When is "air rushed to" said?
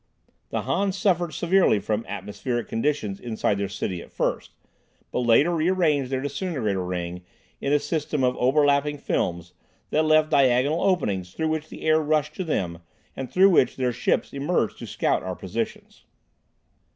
11.83-12.43